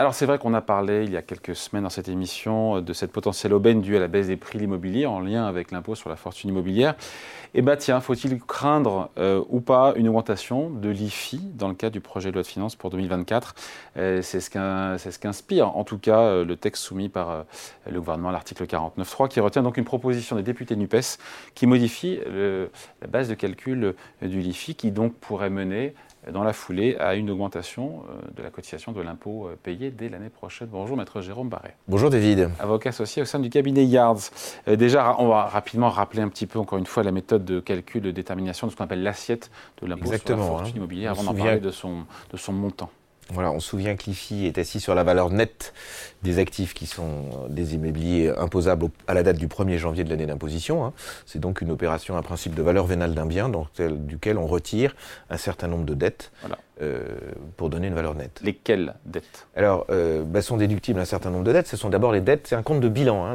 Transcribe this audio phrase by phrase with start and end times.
[0.00, 2.92] Alors c'est vrai qu'on a parlé il y a quelques semaines dans cette émission de
[2.94, 5.94] cette potentielle aubaine due à la baisse des prix de l'immobilier en lien avec l'impôt
[5.94, 6.94] sur la fortune immobilière.
[7.52, 11.92] Eh bien tiens, faut-il craindre euh, ou pas une augmentation de l'IFI dans le cadre
[11.92, 13.54] du projet de loi de finances pour 2024
[13.98, 17.44] euh, C'est ce qu'inspire en tout cas euh, le texte soumis par
[17.86, 21.18] le gouvernement, l'article 49.3, qui retient donc une proposition des députés de NUPES
[21.54, 22.20] qui modifie
[23.02, 25.92] la base de calcul du LIFI qui donc pourrait mener
[26.30, 30.08] dans la foulée à une augmentation euh, de la cotisation de l'impôt euh, payé dès
[30.08, 30.68] l'année prochaine.
[30.70, 31.74] Bonjour maître Jérôme Barré.
[31.88, 32.50] Bonjour David.
[32.58, 34.30] Avocat associé au sein du cabinet Yards.
[34.68, 37.60] Euh, déjà, on va rapidement rappeler un petit peu encore une fois la méthode de
[37.60, 40.76] calcul de détermination de ce qu'on appelle l'assiette de l'impôt sur la fortune hein.
[40.76, 42.90] immobilière avant d'en parler de son, de son montant.
[43.32, 45.72] Voilà, on se souvient que l'IFI est assis sur la valeur nette
[46.22, 50.26] des actifs qui sont des immobiliers imposables à la date du 1er janvier de l'année
[50.26, 50.84] d'imposition.
[50.84, 50.92] Hein.
[51.26, 54.96] C'est donc une opération, un principe de valeur vénale d'un bien, dans duquel on retire
[55.30, 56.32] un certain nombre de dettes
[56.82, 57.04] euh,
[57.56, 58.40] pour donner une valeur nette.
[58.42, 59.46] Lesquelles dettes?
[59.54, 61.68] Alors, euh, bah, sont déductibles un certain nombre de dettes.
[61.68, 63.34] Ce sont d'abord les dettes, c'est un compte de bilan, hein,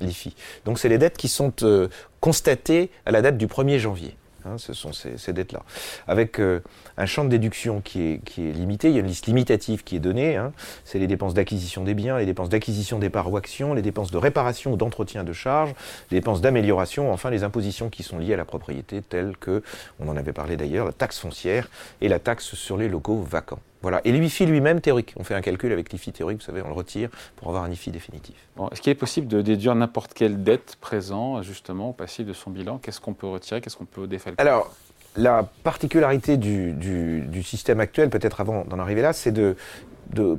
[0.00, 0.34] l'IFI.
[0.64, 1.88] Donc, c'est les dettes qui sont euh,
[2.20, 4.16] constatées à la date du 1er janvier.
[4.44, 5.62] Hein, ce sont ces, dettes-là.
[6.06, 6.60] Avec euh,
[6.96, 10.00] un champ de déduction qui est, limité, il y a une liste limitative qui est
[10.00, 10.36] donnée.
[10.36, 10.52] Hein.
[10.84, 14.10] c'est les dépenses d'acquisition des biens, les dépenses d'acquisition des parts ou actions, les dépenses
[14.10, 15.74] de réparation ou d'entretien de charges,
[16.10, 19.62] les dépenses d'amélioration, enfin les impositions qui sont liées à la propriété, telles que,
[20.00, 21.68] on en avait parlé d'ailleurs, la taxe foncière
[22.00, 23.60] et la taxe sur les locaux vacants.
[23.82, 24.00] Voilà.
[24.04, 25.14] Et l'IFI lui-même théorique.
[25.16, 27.70] On fait un calcul avec l'IFI théorique, vous savez, on le retire pour avoir un
[27.70, 28.36] IFI définitif.
[28.70, 32.50] Est-ce qu'il est possible de déduire n'importe quelle dette présente, justement, au passif de son
[32.50, 32.78] bilan?
[32.78, 33.60] Qu'est-ce qu'on peut retirer?
[33.60, 34.40] Qu'est-ce qu'on peut défalquer?
[34.40, 34.72] Alors,
[35.16, 39.56] la particularité du, système actuel, peut-être avant d'en arriver là, c'est de,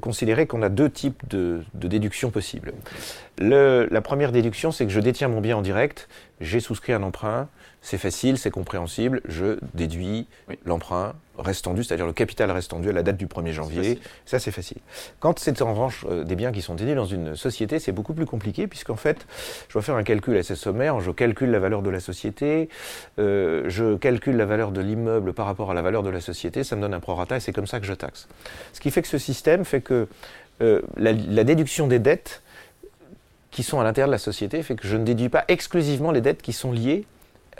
[0.00, 2.72] considérer qu'on a deux types de, déductions possibles.
[3.38, 6.08] la première déduction, c'est que je détiens mon bien en direct,
[6.40, 7.48] j'ai souscrit un emprunt,
[7.80, 10.28] c'est facile, c'est compréhensible, je déduis
[10.64, 13.98] l'emprunt restendu, c'est-à-dire le capital restendu à la date du 1er janvier.
[14.26, 14.78] Ça, c'est facile.
[15.18, 18.12] Quand c'est en revanche euh, des biens qui sont déduits dans une société, c'est beaucoup
[18.12, 19.26] plus compliqué, puisqu'en fait,
[19.68, 22.68] je dois faire un calcul assez sommaire, je calcule la valeur de la société,
[23.18, 26.64] euh, je calcule la valeur de l'immeuble par rapport à la valeur de la société,
[26.64, 28.28] ça me donne un prorata et c'est comme ça que je taxe.
[28.72, 30.08] Ce qui fait que ce système fait que
[30.60, 32.42] euh, la, déduction des dettes
[33.50, 36.20] qui sont à l'intérieur de la société fait que je ne déduis pas exclusivement les
[36.20, 37.04] dettes qui sont liées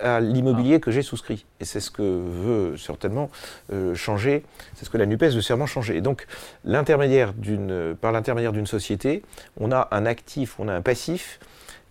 [0.00, 1.44] à l'immobilier que j'ai souscrit.
[1.60, 3.30] Et c'est ce que veut certainement
[3.72, 4.42] euh, changer,
[4.74, 5.96] c'est ce que la NUPES veut certainement changer.
[5.96, 6.26] Et donc,
[6.64, 9.22] l'intermédiaire d'une, par l'intermédiaire d'une société,
[9.60, 11.38] on a un actif, on a un passif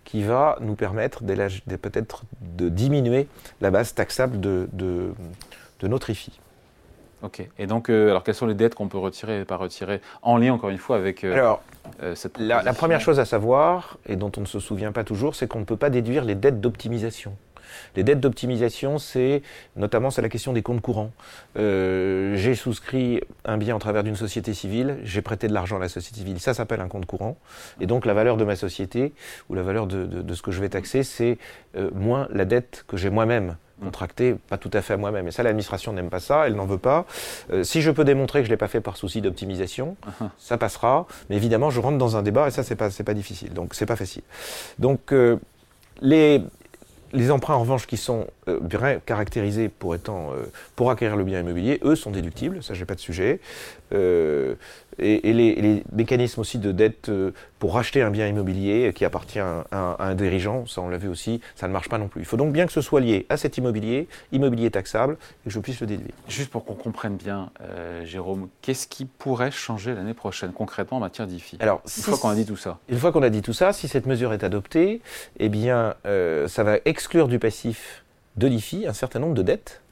[0.04, 3.28] qui va nous permettre peut-être de diminuer
[3.60, 5.14] la base taxable de, de,
[5.88, 6.38] notre IFI.
[7.22, 7.46] Ok.
[7.58, 10.36] Et donc, euh, alors quelles sont les dettes qu'on peut retirer et pas retirer en
[10.36, 11.62] lien, encore une fois, avec euh, alors,
[12.14, 15.34] cette la, la première chose à savoir, et dont on ne se souvient pas toujours,
[15.34, 17.36] c'est qu'on ne peut pas déduire les dettes d'optimisation.
[17.96, 19.42] Les dettes d'optimisation, c'est
[19.76, 21.10] notamment c'est la question des comptes courants.
[21.58, 25.80] Euh, j'ai souscrit un bien en travers d'une société civile, j'ai prêté de l'argent à
[25.80, 27.36] la société civile, ça s'appelle un compte courant.
[27.80, 29.12] Et donc la valeur de ma société
[29.48, 31.38] ou la valeur de, ce que je vais taxer, c'est
[31.76, 35.26] euh, moins la dette que j'ai moi-même contractée, pas tout à fait à moi-même.
[35.26, 37.04] Et ça, l'administration n'aime pas ça, elle n'en veut pas.
[37.50, 40.28] Euh, si je peux démontrer que je ne l'ai pas fait par souci d'optimisation, uh-huh.
[40.38, 41.06] ça passera.
[41.28, 43.52] Mais évidemment, je rentre dans un débat et ça, c'est pas, pas difficile.
[43.52, 44.22] Donc, c'est pas facile.
[44.78, 45.12] Donc,
[46.00, 46.42] les,
[47.12, 50.44] les emprunts, en revanche, qui sont bien caractérisés pour, étant, euh,
[50.74, 53.40] pour acquérir le bien immobilier, eux, sont déductibles, ça, j'ai pas de sujet.
[53.92, 54.54] Euh,
[54.98, 57.10] et, les, mécanismes aussi de dette
[57.58, 61.40] pour racheter un bien immobilier qui appartient à, un dirigeant, ça on l'a vu aussi,
[61.54, 62.20] ça ne marche pas non plus.
[62.20, 65.50] Il faut donc bien que ce soit lié à cet immobilier, immobilier taxable, et que
[65.50, 66.12] je puisse le déduire.
[66.28, 67.50] Juste pour qu'on comprenne bien,
[68.04, 71.56] Jérôme, qu'est-ce qui pourrait changer l'année prochaine concrètement en matière d'IFI?
[71.60, 72.78] Alors, une fois qu'on a dit tout ça.
[72.88, 75.00] Une fois qu'on a dit tout ça, si cette mesure est adoptée,
[75.38, 78.01] eh bien, ça va exclure du passif
[78.36, 79.82] de l'IFI un certain nombre de dettes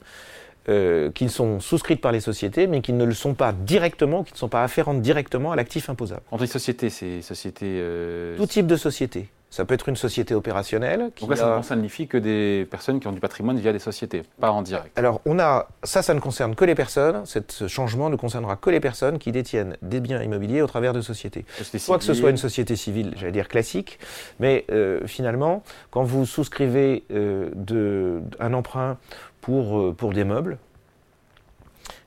[0.69, 4.33] euh, qui sont souscrites par les sociétés, mais qui ne le sont pas directement, qui
[4.33, 6.21] ne sont pas afférentes directement à l'actif imposable.
[6.31, 7.77] Entre les sociétés, c'est sociétés...
[7.79, 8.37] Euh...
[8.37, 9.29] Tout type de société.
[9.51, 11.11] Ça peut être une société opérationnelle.
[11.13, 13.79] Qui Donc là, ça ne concerne que des personnes qui ont du patrimoine via des
[13.79, 14.97] sociétés, pas en direct.
[14.97, 17.23] Alors, on a ça, ça ne concerne que les personnes.
[17.25, 21.01] ce changement ne concernera que les personnes qui détiennent des biens immobiliers au travers de
[21.01, 21.45] sociétés.
[21.77, 23.99] Soit que ce soit une société civile, j'allais dire classique,
[24.39, 28.97] mais euh, finalement, quand vous souscrivez euh, de, un emprunt
[29.41, 30.57] pour, euh, pour des meubles,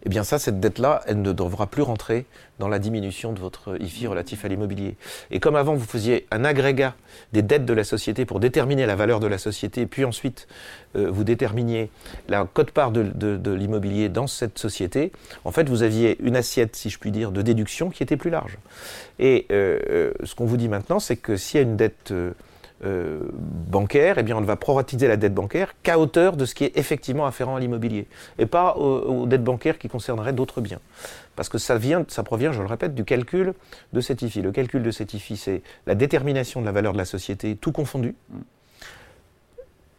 [0.04, 2.26] eh bien ça, cette dette-là, elle ne devra plus rentrer
[2.58, 4.96] dans la diminution de votre IFI relatif à l'immobilier.
[5.30, 6.94] Et comme avant, vous faisiez un agrégat
[7.32, 10.46] des dettes de la société pour déterminer la valeur de la société, puis ensuite
[10.96, 11.90] euh, vous déterminiez
[12.28, 15.10] la cote-part de, l'immobilier dans cette société,
[15.44, 18.30] en fait, vous aviez une assiette, si je puis dire, de déduction qui était plus
[18.30, 18.58] large.
[19.18, 22.32] Et euh, ce qu'on vous dit maintenant, c'est que s'il y a une dette euh,
[22.82, 26.76] bancaire, eh bien, on va proratiser la dette bancaire qu'à hauteur de ce qui est
[26.76, 28.06] effectivement afférent à l'immobilier,
[28.38, 30.80] et pas aux, dettes bancaires qui concerneraient d'autres biens.
[31.36, 33.54] Parce que ça, vient, ça provient, je le répète, du calcul
[33.92, 34.42] de cet IFI.
[34.42, 37.72] Le calcul de cet IFI, c'est la détermination de la valeur de la société, tout
[37.72, 38.14] confondu.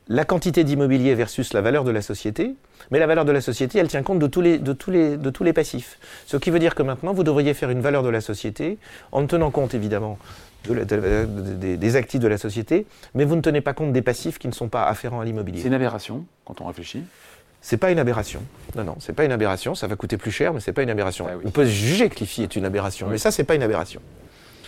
[0.08, 2.56] La quantité d'immobilier versus la valeur de la société,
[2.92, 5.18] mais la valeur de la société, elle tient compte de tous les, de tous les,
[5.18, 5.98] de tous les passifs.
[6.28, 8.78] Ce qui veut dire que maintenant, vous devriez faire une valeur de la société
[9.12, 10.20] en tenant compte évidemment
[10.68, 14.54] des actifs de la société, mais vous ne tenez pas compte des passifs qui ne
[14.54, 15.62] sont pas afférents à l'immobilier.
[15.62, 17.04] C'est une aberration quand on réfléchit
[17.66, 18.44] c'est pas une aberration.
[18.76, 19.74] Non, non, c'est pas une aberration.
[19.74, 21.26] Ça va coûter plus cher, mais c'est pas une aberration.
[21.28, 24.02] Ah on peut juger que l'IFI est une aberration, mais ça, c'est pas une aberration.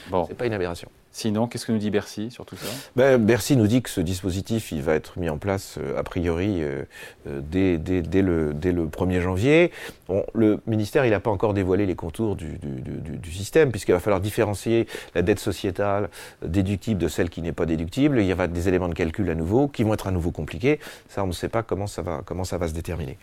[0.09, 0.25] Bon.
[0.27, 0.89] C'est pas une aberration.
[1.12, 2.68] Sinon, qu'est-ce que nous dit Bercy sur tout ça?
[2.95, 6.04] Ben, Bercy nous dit que ce dispositif, il va être mis en place euh, a
[6.04, 6.83] priori euh,
[7.27, 9.71] euh, dès, dès, le, dès, le, 1er janvier.
[10.07, 13.94] Bon, le ministère, il n'a pas encore dévoilé les contours du, du, du système, puisqu'il
[13.94, 16.09] va falloir différencier la dette sociétale
[16.44, 18.19] déductible de celle qui n'est pas déductible.
[18.19, 20.80] Il y aura des éléments de calcul à nouveau qui vont être à nouveau compliqués.
[21.09, 23.18] Ça, on ne sait pas comment ça va, comment ça va se déterminer.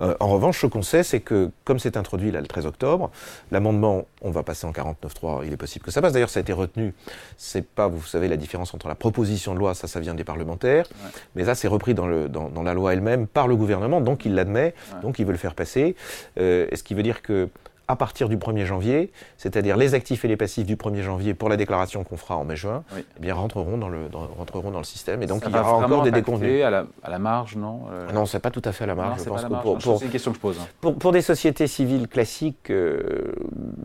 [0.00, 3.10] Euh, en revanche, ce qu'on sait, c'est que, comme c'est introduit là, le 13 octobre,
[3.50, 6.12] l'amendement, on va passer en 49.3, il est possible que ça passe.
[6.12, 6.94] D'ailleurs, ça a été retenu.
[7.36, 10.24] C'est pas, vous savez, la différence entre la proposition de loi, ça, ça vient des
[10.24, 10.86] parlementaires,
[11.34, 14.34] mais ça, c'est repris dans, le, dans, la loi elle-même par le gouvernement, donc il
[14.34, 15.96] l'admet, donc il veut le faire passer.
[16.38, 17.48] Euh, ce qui veut dire que
[17.88, 21.48] à partir du 1er janvier, c'est-à-dire les actifs et les passifs du 1er janvier pour
[21.48, 25.22] la déclaration qu'on fera en mai-juin, eh bien rentreront dans, le, rentreront dans le système.
[25.22, 26.64] Et donc il y aura encore des déconvenus.
[26.64, 28.10] À la, à la marge, non euh...
[28.12, 29.20] Non, c'est pas tout à fait à la marge.
[29.20, 30.58] c'est une question que je pose.
[30.60, 30.92] Hein.
[30.98, 33.32] Pour, des sociétés civiles classiques, euh,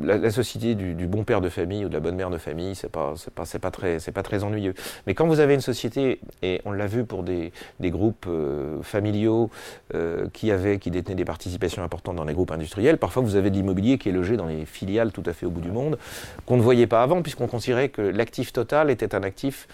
[0.01, 2.91] la, société du, bon père de famille ou de la bonne mère de famille, c'est
[2.91, 4.73] pas, pas, très, pas très ennuyeux.
[5.07, 8.81] Mais quand vous avez une société, et on l'a vu pour des, des groupes euh,
[8.81, 9.49] familiaux
[9.93, 13.49] euh, qui, avaient, qui détenaient des participations importantes dans les groupes industriels, parfois vous avez
[13.49, 15.97] de l'immobilier qui est logé dans les filiales tout à fait au bout du monde,
[16.45, 19.67] qu'on ne voyait pas avant, puisqu'on considérait que l'actif total était un actif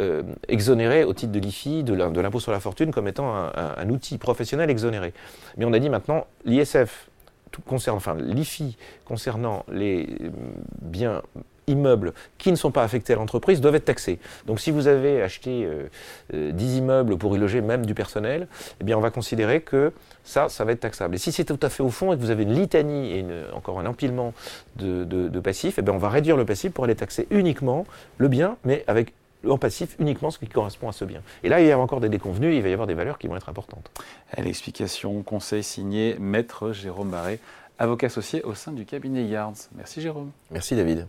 [0.00, 4.16] euh, exonéré au titre de l'IFI, de l'impôt sur la fortune, comme étant un, outil
[4.16, 5.12] professionnel exonéré.
[5.58, 7.10] Mais on a dit maintenant, l'ISF,
[7.60, 10.08] concerne, enfin l'IFI concernant les
[10.80, 11.22] biens
[11.66, 14.18] immeubles qui ne sont pas affectés à l'entreprise doivent être taxés.
[14.46, 15.88] Donc si vous avez acheté 10 euh,
[16.34, 18.48] euh, immeubles pour y loger même du personnel,
[18.80, 19.92] eh bien on va considérer que
[20.24, 21.14] ça, ça va être taxable.
[21.14, 23.24] Et si c'est tout à fait au fond et que vous avez une litanie et
[23.52, 24.34] encore un empilement
[24.76, 27.86] de, passifs, eh bien on va réduire le passif pour aller taxer uniquement
[28.18, 29.12] le bien, mais avec
[29.48, 31.22] en passif uniquement ce qui correspond à ce bien.
[31.42, 33.26] Et là, il y a encore des déconvenus, il va y avoir des valeurs qui
[33.26, 33.90] vont être importantes.
[34.38, 37.40] L'explication, conseil signé Maître Jérôme Barré,
[37.78, 39.68] avocat associé au sein du cabinet Yards.
[39.74, 40.30] Merci Jérôme.
[40.50, 41.06] Merci David.